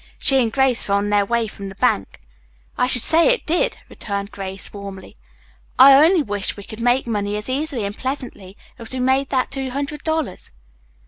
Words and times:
She 0.17 0.39
and 0.41 0.51
Grace 0.51 0.89
were 0.89 0.95
on 0.95 1.11
their 1.11 1.27
way 1.27 1.45
from 1.45 1.69
the 1.69 1.75
bank. 1.75 2.19
"I 2.75 2.87
should 2.87 3.03
say 3.03 3.27
it 3.27 3.45
did," 3.45 3.77
returned 3.87 4.31
Grace 4.31 4.73
warmly. 4.73 5.15
"I 5.77 5.93
only 5.93 6.23
wish 6.23 6.57
we 6.57 6.63
could 6.63 6.79
always 6.79 6.85
make 7.05 7.05
money 7.05 7.35
as 7.37 7.51
easily 7.51 7.83
and 7.85 7.95
pleasantly 7.95 8.57
as 8.79 8.91
we 8.91 8.99
made 8.99 9.29
that 9.29 9.51
two 9.51 9.69
hundred 9.69 10.03
dollars." 10.03 10.53